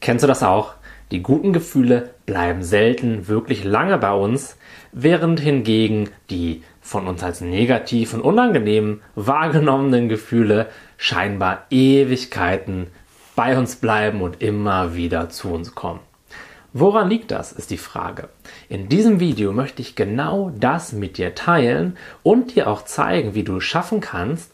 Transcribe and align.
Kennst 0.00 0.22
du 0.22 0.26
das 0.26 0.42
auch? 0.42 0.74
Die 1.10 1.22
guten 1.22 1.52
Gefühle 1.52 2.10
bleiben 2.24 2.62
selten 2.62 3.28
wirklich 3.28 3.64
lange 3.64 3.98
bei 3.98 4.12
uns, 4.12 4.56
während 4.92 5.40
hingegen 5.40 6.08
die 6.30 6.62
von 6.80 7.06
uns 7.06 7.22
als 7.22 7.40
negativ 7.40 8.14
und 8.14 8.22
unangenehm 8.22 9.02
wahrgenommenen 9.14 10.08
Gefühle 10.08 10.68
scheinbar 10.96 11.66
Ewigkeiten 11.70 12.86
bei 13.36 13.58
uns 13.58 13.76
bleiben 13.76 14.22
und 14.22 14.40
immer 14.40 14.94
wieder 14.94 15.28
zu 15.28 15.48
uns 15.48 15.74
kommen. 15.74 16.00
Woran 16.72 17.10
liegt 17.10 17.32
das, 17.32 17.52
ist 17.52 17.70
die 17.70 17.76
Frage. 17.76 18.28
In 18.68 18.88
diesem 18.88 19.18
Video 19.18 19.52
möchte 19.52 19.82
ich 19.82 19.96
genau 19.96 20.52
das 20.58 20.92
mit 20.92 21.18
dir 21.18 21.34
teilen 21.34 21.96
und 22.22 22.54
dir 22.54 22.68
auch 22.68 22.84
zeigen, 22.84 23.34
wie 23.34 23.42
du 23.42 23.56
es 23.56 23.64
schaffen 23.64 24.00
kannst, 24.00 24.52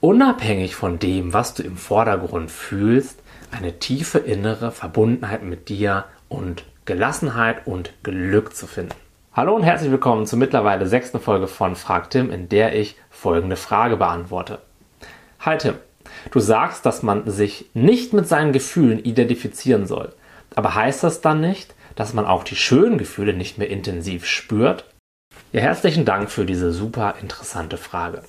unabhängig 0.00 0.74
von 0.74 0.98
dem, 0.98 1.32
was 1.32 1.54
du 1.54 1.62
im 1.62 1.76
Vordergrund 1.76 2.50
fühlst, 2.50 3.20
eine 3.56 3.78
tiefe 3.78 4.18
innere 4.18 4.70
Verbundenheit 4.70 5.42
mit 5.42 5.70
dir 5.70 6.04
und 6.28 6.64
Gelassenheit 6.84 7.66
und 7.66 7.90
Glück 8.02 8.54
zu 8.54 8.66
finden. 8.66 8.94
Hallo 9.32 9.56
und 9.56 9.62
herzlich 9.62 9.90
willkommen 9.90 10.26
zur 10.26 10.38
mittlerweile 10.38 10.86
sechsten 10.86 11.20
Folge 11.20 11.46
von 11.46 11.74
Frag 11.74 12.10
Tim, 12.10 12.30
in 12.30 12.50
der 12.50 12.78
ich 12.78 12.96
folgende 13.08 13.56
Frage 13.56 13.96
beantworte. 13.96 14.58
Hi 15.40 15.56
Tim, 15.56 15.76
du 16.32 16.40
sagst, 16.40 16.84
dass 16.84 17.02
man 17.02 17.30
sich 17.30 17.70
nicht 17.72 18.12
mit 18.12 18.28
seinen 18.28 18.52
Gefühlen 18.52 19.02
identifizieren 19.02 19.86
soll. 19.86 20.12
Aber 20.54 20.74
heißt 20.74 21.02
das 21.02 21.22
dann 21.22 21.40
nicht, 21.40 21.74
dass 21.94 22.12
man 22.12 22.26
auch 22.26 22.44
die 22.44 22.56
schönen 22.56 22.98
Gefühle 22.98 23.32
nicht 23.32 23.56
mehr 23.56 23.70
intensiv 23.70 24.26
spürt? 24.26 24.84
Ja, 25.52 25.62
herzlichen 25.62 26.04
Dank 26.04 26.30
für 26.30 26.44
diese 26.44 26.72
super 26.72 27.14
interessante 27.22 27.78
Frage. 27.78 28.22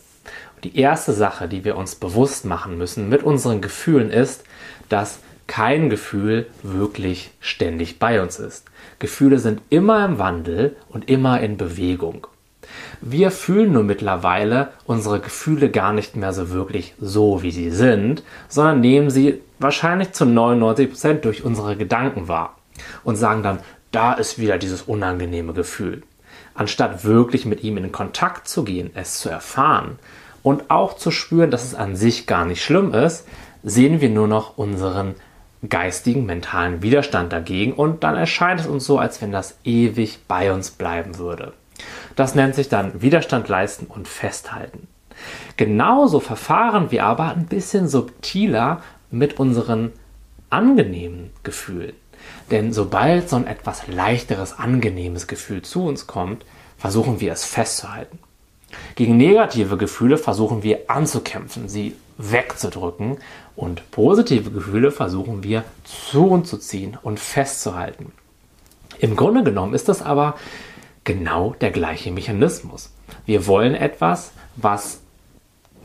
Die 0.64 0.78
erste 0.78 1.14
Sache, 1.14 1.48
die 1.48 1.64
wir 1.64 1.78
uns 1.78 1.96
bewusst 1.96 2.46
machen 2.46 2.78
müssen 2.78 3.10
mit 3.10 3.24
unseren 3.24 3.62
Gefühlen 3.62 4.10
ist, 4.10 4.44
dass 4.90 5.20
kein 5.46 5.90
Gefühl 5.90 6.48
wirklich 6.64 7.32
ständig 7.40 8.00
bei 8.00 8.22
uns 8.22 8.40
ist. 8.40 8.66
Gefühle 9.00 9.40
sind 9.40 9.62
immer 9.70 10.04
im 10.04 10.18
Wandel 10.18 10.76
und 10.90 11.10
immer 11.10 11.40
in 11.42 11.58
Bewegung. 11.58 12.28
Wir 13.02 13.32
fühlen 13.32 13.72
nur 13.72 13.84
mittlerweile 13.84 14.74
unsere 14.86 15.20
Gefühle 15.20 15.70
gar 15.70 15.94
nicht 15.94 16.16
mehr 16.16 16.34
so 16.34 16.50
wirklich 16.50 16.96
so, 17.00 17.44
wie 17.44 17.52
sie 17.52 17.72
sind, 17.72 18.24
sondern 18.50 18.82
nehmen 18.82 19.10
sie 19.10 19.42
wahrscheinlich 19.60 20.12
zu 20.14 20.26
99 20.26 20.90
Prozent 20.90 21.26
durch 21.26 21.46
unsere 21.46 21.78
Gedanken 21.78 22.28
wahr 22.28 22.58
und 23.04 23.16
sagen 23.16 23.44
dann, 23.44 23.60
da 23.92 24.14
ist 24.14 24.40
wieder 24.40 24.58
dieses 24.58 24.82
unangenehme 24.82 25.54
Gefühl. 25.54 26.04
Anstatt 26.56 27.06
wirklich 27.06 27.46
mit 27.46 27.64
ihm 27.64 27.78
in 27.78 27.92
Kontakt 27.92 28.48
zu 28.48 28.64
gehen, 28.64 28.90
es 28.96 29.20
zu 29.20 29.30
erfahren 29.30 29.98
und 30.48 30.72
auch 30.72 30.96
zu 30.96 31.12
spüren, 31.12 31.52
dass 31.52 31.66
es 31.66 31.76
an 31.76 31.98
sich 31.98 32.26
gar 32.26 32.46
nicht 32.46 32.64
schlimm 32.64 32.94
ist, 32.94 33.28
sehen 33.64 34.00
wir 34.00 34.10
nur 34.10 34.30
noch 34.30 34.58
unseren 34.58 35.16
geistigen, 35.68 36.26
mentalen 36.26 36.82
Widerstand 36.82 37.34
dagegen 37.34 37.74
und 37.74 38.06
dann 38.06 38.16
erscheint 38.16 38.62
es 38.62 38.66
uns 38.66 38.86
so, 38.86 38.98
als 38.98 39.22
wenn 39.22 39.34
das 39.34 39.58
ewig 39.66 40.20
bei 40.26 40.54
uns 40.54 40.72
bleiben 40.72 41.18
würde. 41.18 41.52
Das 42.16 42.34
nennt 42.34 42.56
sich 42.56 42.70
dann 42.70 43.02
Widerstand 43.02 43.50
leisten 43.50 43.88
und 43.88 44.08
festhalten. 44.08 44.88
Genauso 45.58 46.22
verfahren 46.22 46.92
wir 46.92 47.04
aber 47.04 47.26
ein 47.34 47.48
bisschen 47.48 47.90
subtiler 47.90 48.82
mit 49.12 49.42
unseren 49.42 49.92
angenehmen 50.50 51.32
Gefühlen. 51.44 51.94
Denn 52.52 52.72
sobald 52.72 53.28
so 53.28 53.36
ein 53.36 53.48
etwas 53.48 53.88
leichteres, 53.88 54.58
angenehmes 54.58 55.28
Gefühl 55.28 55.62
zu 55.64 55.86
uns 55.86 56.08
kommt, 56.08 56.46
versuchen 56.78 57.20
wir 57.20 57.34
es 57.34 57.44
festzuhalten. 57.44 58.20
Gegen 58.96 59.18
negative 59.18 59.78
Gefühle 59.78 60.18
versuchen 60.18 60.64
wir 60.64 60.90
anzukämpfen, 60.90 61.70
sie 61.70 61.96
wegzudrücken 62.18 63.18
und 63.56 63.90
positive 63.92 64.52
Gefühle 64.52 64.92
versuchen 64.92 65.44
wir 65.44 65.64
zu 65.84 66.28
uns 66.28 66.50
zu 66.50 66.58
ziehen 66.58 66.98
und 67.02 67.20
festzuhalten. 67.20 68.12
Im 69.00 69.16
Grunde 69.16 69.44
genommen 69.44 69.74
ist 69.74 69.90
das 69.90 70.02
aber 70.02 70.36
genau 71.04 71.56
der 71.62 71.72
gleiche 71.72 72.12
Mechanismus. 72.12 72.92
Wir 73.26 73.48
wollen 73.48 73.76
etwas, 73.76 74.32
was 74.56 75.02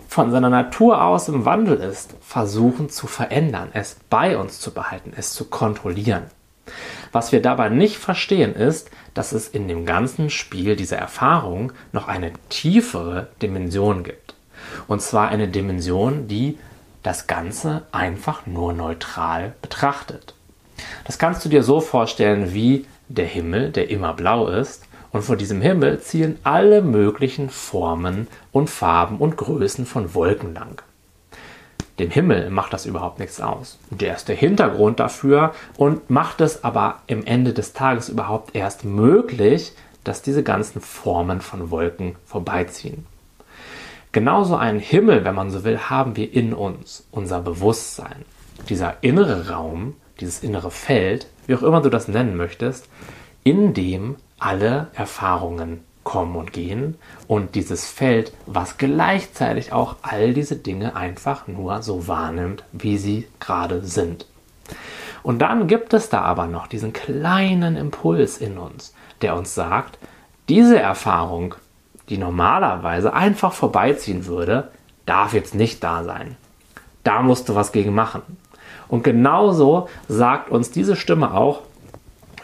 von 0.08 0.30
seiner 0.30 0.50
Natur 0.50 1.02
aus 1.02 1.28
im 1.28 1.44
Wandel 1.44 1.78
ist, 1.78 2.14
versuchen 2.20 2.90
zu 2.90 3.06
verändern, 3.06 3.70
es 3.72 3.96
bei 4.10 4.36
uns 4.36 4.60
zu 4.60 4.72
behalten, 4.72 5.12
es 5.16 5.32
zu 5.32 5.46
kontrollieren. 5.46 6.24
Was 7.12 7.30
wir 7.30 7.42
dabei 7.42 7.68
nicht 7.68 7.98
verstehen 7.98 8.54
ist, 8.54 8.90
dass 9.14 9.32
es 9.32 9.48
in 9.48 9.68
dem 9.68 9.84
ganzen 9.84 10.30
Spiel 10.30 10.76
dieser 10.76 10.96
Erfahrung 10.96 11.72
noch 11.92 12.08
eine 12.08 12.32
tiefere 12.48 13.28
Dimension 13.42 14.02
gibt. 14.02 14.34
Und 14.88 15.02
zwar 15.02 15.28
eine 15.28 15.48
Dimension, 15.48 16.26
die 16.26 16.58
das 17.02 17.26
Ganze 17.26 17.82
einfach 17.92 18.46
nur 18.46 18.72
neutral 18.72 19.54
betrachtet. 19.60 20.34
Das 21.04 21.18
kannst 21.18 21.44
du 21.44 21.48
dir 21.48 21.62
so 21.62 21.80
vorstellen 21.80 22.54
wie 22.54 22.86
der 23.08 23.26
Himmel, 23.26 23.70
der 23.70 23.90
immer 23.90 24.14
blau 24.14 24.48
ist, 24.48 24.84
und 25.10 25.22
vor 25.22 25.36
diesem 25.36 25.60
Himmel 25.60 26.00
ziehen 26.00 26.38
alle 26.42 26.80
möglichen 26.80 27.50
Formen 27.50 28.28
und 28.50 28.70
Farben 28.70 29.18
und 29.18 29.36
Größen 29.36 29.84
von 29.84 30.14
Wolken 30.14 30.54
lang. 30.54 30.82
Dem 31.98 32.10
Himmel 32.10 32.50
macht 32.50 32.72
das 32.72 32.86
überhaupt 32.86 33.18
nichts 33.18 33.40
aus. 33.40 33.78
Der 33.90 34.14
ist 34.14 34.28
der 34.28 34.36
Hintergrund 34.36 34.98
dafür 34.98 35.52
und 35.76 36.08
macht 36.08 36.40
es 36.40 36.64
aber 36.64 37.00
im 37.06 37.24
Ende 37.24 37.52
des 37.52 37.74
Tages 37.74 38.08
überhaupt 38.08 38.54
erst 38.54 38.84
möglich, 38.84 39.72
dass 40.04 40.22
diese 40.22 40.42
ganzen 40.42 40.80
Formen 40.80 41.40
von 41.40 41.70
Wolken 41.70 42.16
vorbeiziehen. 42.24 43.06
Genauso 44.10 44.56
einen 44.56 44.80
Himmel, 44.80 45.24
wenn 45.24 45.34
man 45.34 45.50
so 45.50 45.64
will, 45.64 45.78
haben 45.78 46.16
wir 46.16 46.32
in 46.32 46.52
uns, 46.52 47.06
unser 47.10 47.40
Bewusstsein. 47.40 48.24
Dieser 48.68 48.96
innere 49.02 49.50
Raum, 49.50 49.94
dieses 50.20 50.42
innere 50.42 50.70
Feld, 50.70 51.26
wie 51.46 51.54
auch 51.54 51.62
immer 51.62 51.80
du 51.80 51.88
das 51.88 52.08
nennen 52.08 52.36
möchtest, 52.36 52.88
in 53.44 53.74
dem 53.74 54.16
alle 54.38 54.88
Erfahrungen 54.94 55.84
kommen 56.04 56.36
und 56.36 56.52
gehen 56.52 56.96
und 57.28 57.54
dieses 57.54 57.88
Feld, 57.88 58.32
was 58.46 58.78
gleichzeitig 58.78 59.72
auch 59.72 59.96
all 60.02 60.34
diese 60.34 60.56
Dinge 60.56 60.96
einfach 60.96 61.46
nur 61.46 61.82
so 61.82 62.08
wahrnimmt, 62.08 62.64
wie 62.72 62.98
sie 62.98 63.28
gerade 63.40 63.84
sind. 63.84 64.26
Und 65.22 65.38
dann 65.38 65.68
gibt 65.68 65.94
es 65.94 66.08
da 66.08 66.22
aber 66.22 66.46
noch 66.46 66.66
diesen 66.66 66.92
kleinen 66.92 67.76
Impuls 67.76 68.38
in 68.38 68.58
uns, 68.58 68.94
der 69.20 69.36
uns 69.36 69.54
sagt, 69.54 69.98
diese 70.48 70.78
Erfahrung, 70.78 71.54
die 72.08 72.18
normalerweise 72.18 73.12
einfach 73.12 73.52
vorbeiziehen 73.52 74.26
würde, 74.26 74.70
darf 75.06 75.32
jetzt 75.32 75.54
nicht 75.54 75.84
da 75.84 76.02
sein. 76.04 76.36
Da 77.04 77.22
musst 77.22 77.48
du 77.48 77.54
was 77.54 77.72
gegen 77.72 77.94
machen. 77.94 78.22
Und 78.88 79.04
genauso 79.04 79.88
sagt 80.08 80.50
uns 80.50 80.70
diese 80.70 80.96
Stimme 80.96 81.32
auch, 81.34 81.62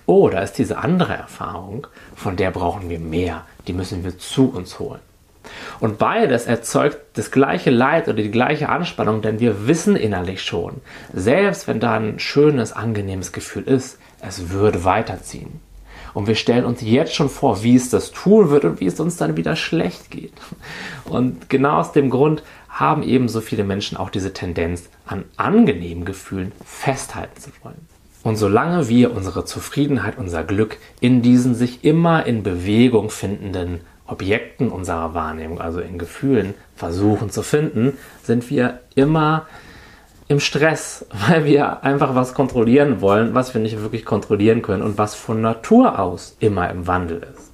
oh, 0.08 0.30
da 0.30 0.41
ist 0.41 0.54
diese 0.54 0.78
andere 0.78 1.12
Erfahrung, 1.12 1.86
von 2.16 2.36
der 2.36 2.50
brauchen 2.50 2.88
wir 2.88 2.98
mehr, 2.98 3.44
die 3.66 3.74
müssen 3.74 4.04
wir 4.04 4.19
zu 4.19 4.50
uns 4.50 4.78
holen. 4.78 5.00
Und 5.80 5.98
beides 5.98 6.46
erzeugt 6.46 6.98
das 7.14 7.30
gleiche 7.30 7.70
Leid 7.70 8.08
oder 8.08 8.22
die 8.22 8.30
gleiche 8.30 8.70
Anspannung, 8.70 9.20
denn 9.20 9.38
wir 9.38 9.66
wissen 9.66 9.97
innerlich 9.97 10.42
schon, 10.42 10.80
selbst 11.12 11.68
wenn 11.68 11.78
da 11.78 11.94
ein 11.94 12.18
schönes, 12.18 12.72
angenehmes 12.72 13.32
Gefühl 13.32 13.64
ist, 13.64 13.98
es 14.20 14.48
würde 14.48 14.84
weiterziehen. 14.84 15.60
Und 16.14 16.26
wir 16.26 16.36
stellen 16.36 16.64
uns 16.64 16.80
jetzt 16.80 17.14
schon 17.14 17.28
vor, 17.28 17.62
wie 17.62 17.76
es 17.76 17.91
das 17.91 18.10
tun 18.10 18.48
wird 18.48 18.64
und 18.64 18.80
wie 18.80 18.86
es 18.86 18.98
uns 18.98 19.18
dann 19.18 19.36
wieder 19.36 19.56
schlecht 19.56 20.10
geht. 20.10 20.32
Und 21.04 21.50
genau 21.50 21.80
aus 21.80 21.92
dem 21.92 22.08
Grund 22.08 22.42
haben 22.70 23.02
eben 23.02 23.28
so 23.28 23.42
viele 23.42 23.62
Menschen 23.62 23.98
auch 23.98 24.08
diese 24.08 24.32
Tendenz, 24.32 24.88
an 25.04 25.24
angenehmen 25.36 26.06
Gefühlen 26.06 26.52
festhalten 26.64 27.38
zu 27.38 27.50
wollen. 27.62 27.97
Und 28.22 28.36
solange 28.36 28.88
wir 28.88 29.14
unsere 29.14 29.44
Zufriedenheit, 29.44 30.18
unser 30.18 30.44
Glück 30.44 30.78
in 31.00 31.22
diesen 31.22 31.54
sich 31.54 31.84
immer 31.84 32.26
in 32.26 32.42
Bewegung 32.42 33.10
findenden 33.10 33.80
Objekten 34.06 34.70
unserer 34.70 35.14
Wahrnehmung, 35.14 35.60
also 35.60 35.80
in 35.80 35.98
Gefühlen, 35.98 36.54
versuchen 36.74 37.30
zu 37.30 37.42
finden, 37.42 37.96
sind 38.22 38.50
wir 38.50 38.80
immer 38.94 39.46
im 40.26 40.40
Stress, 40.40 41.06
weil 41.28 41.44
wir 41.44 41.84
einfach 41.84 42.14
was 42.14 42.34
kontrollieren 42.34 43.00
wollen, 43.00 43.34
was 43.34 43.54
wir 43.54 43.60
nicht 43.60 43.80
wirklich 43.80 44.04
kontrollieren 44.04 44.62
können 44.62 44.82
und 44.82 44.98
was 44.98 45.14
von 45.14 45.41
Natur 45.41 45.98
aus 45.98 46.36
immer 46.41 46.71
im 46.71 46.86
Wandel 46.86 47.26
ist. 47.34 47.53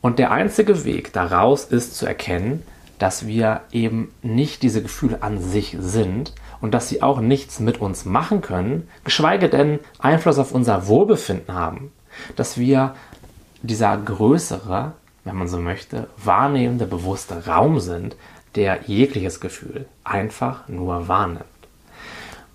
Und 0.00 0.18
der 0.18 0.30
einzige 0.30 0.84
Weg 0.84 1.12
daraus 1.12 1.64
ist 1.64 1.96
zu 1.96 2.06
erkennen, 2.06 2.62
dass 3.00 3.26
wir 3.26 3.62
eben 3.72 4.12
nicht 4.22 4.62
diese 4.62 4.82
Gefühle 4.82 5.22
an 5.22 5.40
sich 5.40 5.74
sind 5.80 6.34
und 6.60 6.72
dass 6.72 6.88
sie 6.88 7.02
auch 7.02 7.20
nichts 7.20 7.58
mit 7.58 7.80
uns 7.80 8.04
machen 8.04 8.42
können, 8.42 8.88
geschweige 9.04 9.48
denn 9.48 9.80
Einfluss 9.98 10.38
auf 10.38 10.52
unser 10.52 10.86
Wohlbefinden 10.86 11.54
haben. 11.54 11.92
Dass 12.36 12.58
wir 12.58 12.94
dieser 13.62 13.96
größere, 13.96 14.92
wenn 15.24 15.34
man 15.34 15.48
so 15.48 15.58
möchte, 15.58 16.08
wahrnehmende, 16.22 16.86
bewusste 16.86 17.46
Raum 17.46 17.80
sind, 17.80 18.16
der 18.54 18.80
jegliches 18.86 19.40
Gefühl 19.40 19.86
einfach 20.04 20.68
nur 20.68 21.08
wahrnimmt. 21.08 21.44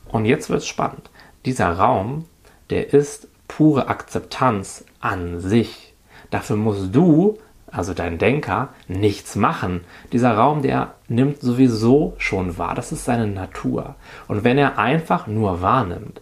Und 0.09 0.25
jetzt 0.25 0.51
wird 0.51 0.59
es 0.59 0.67
spannend. 0.67 1.09
Dieser 1.45 1.71
Raum, 1.71 2.25
der 2.69 2.93
ist 2.93 3.27
pure 3.47 3.87
Akzeptanz 3.87 4.85
an 4.99 5.39
sich. 5.39 5.93
Dafür 6.29 6.55
musst 6.55 6.93
du 6.93 7.39
also 7.71 7.93
dein 7.93 8.17
Denker, 8.17 8.69
nichts 8.87 9.35
machen. 9.35 9.81
Dieser 10.11 10.35
Raum, 10.35 10.61
der 10.61 10.93
nimmt 11.07 11.41
sowieso 11.41 12.13
schon 12.17 12.57
wahr. 12.57 12.75
Das 12.75 12.91
ist 12.91 13.05
seine 13.05 13.27
Natur. 13.27 13.95
Und 14.27 14.43
wenn 14.43 14.57
er 14.57 14.77
einfach 14.77 15.27
nur 15.27 15.61
wahrnimmt, 15.61 16.21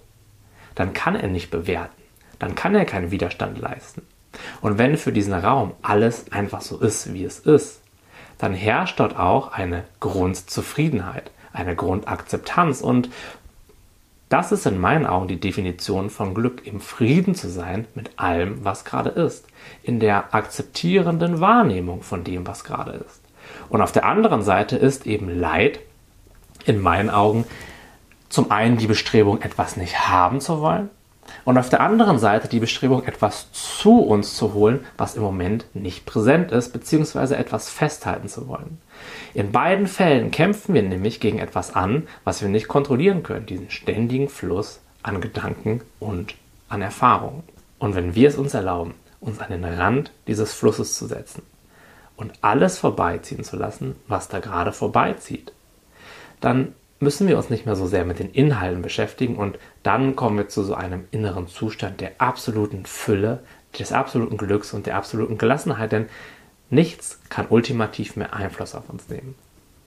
dann 0.75 0.94
kann 0.94 1.16
er 1.16 1.28
nicht 1.28 1.51
bewerten, 1.51 2.01
dann 2.40 2.56
kann 2.56 2.75
er 2.75 2.86
keinen 2.86 3.12
Widerstand 3.12 3.60
leisten. 3.60 4.01
Und 4.62 4.78
wenn 4.78 4.98
für 4.98 5.12
diesen 5.12 5.34
Raum 5.34 5.74
alles 5.81 6.31
einfach 6.31 6.62
so 6.62 6.80
ist, 6.80 7.13
wie 7.13 7.24
es 7.24 7.40
ist, 7.40 7.81
dann 8.39 8.54
herrscht 8.54 9.00
dort 9.00 9.18
auch 9.18 9.51
eine 9.51 9.84
Grundzufriedenheit, 10.00 11.31
eine 11.54 11.75
Grundakzeptanz 11.75 12.81
und 12.81 13.10
das 14.33 14.51
ist 14.51 14.65
in 14.65 14.81
meinen 14.81 15.06
Augen 15.06 15.27
die 15.27 15.39
Definition 15.39 16.09
von 16.09 16.33
Glück, 16.33 16.65
im 16.65 16.81
Frieden 16.81 17.35
zu 17.35 17.50
sein 17.50 17.85
mit 17.94 18.18
allem, 18.18 18.65
was 18.65 18.83
gerade 18.83 19.12
ist, 19.12 19.45
in 19.83 20.00
der 20.00 20.33
akzeptierenden 20.33 21.39
Wahrnehmung 21.39 22.01
von 22.01 22.24
dem, 22.24 22.47
was 22.47 22.63
gerade 22.63 22.94
ist. 22.94 23.21
Und 23.69 23.81
auf 23.81 23.91
der 23.91 24.06
anderen 24.06 24.41
Seite 24.41 24.75
ist 24.75 25.06
eben 25.06 25.30
Leid 25.39 25.81
in 26.65 26.81
meinen 26.81 27.12
Augen 27.12 27.45
zum 28.27 28.50
einen 28.50 28.77
die 28.77 28.88
Bestrebung, 28.88 29.39
etwas 29.44 29.77
nicht 29.77 30.09
haben 30.09 30.41
zu 30.41 30.62
wollen, 30.62 30.89
und 31.46 31.58
auf 31.58 31.70
der 31.70 31.81
anderen 31.81 32.20
Seite 32.20 32.48
die 32.48 32.60
Bestrebung, 32.60 33.04
etwas 33.04 33.52
zu 33.52 34.00
uns 34.00 34.36
zu 34.36 34.54
holen, 34.54 34.86
was 34.98 35.16
im 35.16 35.24
Moment 35.24 35.66
nicht 35.74 36.06
präsent 36.06 36.52
ist, 36.52 36.72
beziehungsweise 36.72 37.38
etwas 37.38 37.70
festhalten 37.70 38.28
zu 38.28 38.48
wollen. 38.48 38.80
In 39.34 39.52
beiden 39.52 39.88
Fällen 39.88 40.31
kämpfen 40.31 40.74
wir 40.74 40.84
nämlich 40.84 41.20
gegen 41.20 41.40
etwas 41.40 41.75
an, 41.75 42.08
was 42.24 42.42
wir 42.42 42.50
nicht 42.50 42.68
kontrollieren 42.68 43.24
können, 43.24 43.46
diesen 43.46 43.70
ständigen 43.70 44.30
Fluss 44.30 44.80
an 45.02 45.22
Gedanken 45.22 45.81
und 46.00 46.36
an 46.70 46.81
Erfahrungen. 46.81 47.44
Und 47.80 47.96
wenn 47.96 48.16
wir 48.16 48.30
es 48.30 48.38
uns 48.38 48.54
erlauben, 48.54 48.94
uns 49.20 49.40
an 49.40 49.52
den 49.52 49.66
Rand 49.66 50.12
dieses 50.28 50.54
Flusses 50.54 50.96
zu 50.96 51.08
setzen 51.08 51.44
und 52.16 52.34
alles 52.42 52.78
vorbeiziehen 52.78 53.44
zu 53.44 53.58
lassen, 53.58 53.96
was 54.08 54.30
da 54.30 54.40
gerade 54.40 54.72
vorbeizieht, 54.72 55.52
dann 56.40 56.74
müssen 57.00 57.28
wir 57.28 57.38
uns 57.38 57.50
nicht 57.50 57.66
mehr 57.66 57.75
so 57.75 57.88
sehr 57.88 58.06
mit 58.06 58.19
den 58.19 58.31
Inhalten 58.31 58.81
beschäftigen 58.81 59.36
und 59.36 59.60
dann 59.84 60.16
kommen 60.16 60.38
wir 60.38 60.48
zu 60.48 60.63
so 60.63 60.74
einem 60.74 61.06
inneren 61.12 61.48
Zustand 61.48 62.01
der 62.01 62.13
absoluten 62.19 62.86
Fülle, 62.86 63.44
des 63.78 63.92
absoluten 63.92 64.38
Glücks 64.38 64.74
und 64.74 64.86
der 64.86 64.95
absoluten 64.95 65.38
Gelassenheit, 65.38 65.92
denn 65.92 66.10
nichts 66.69 67.19
kann 67.30 67.48
ultimativ 67.50 68.16
mehr 68.16 68.34
Einfluss 68.34 68.75
auf 68.75 68.90
uns 68.90 69.10
nehmen. 69.10 69.36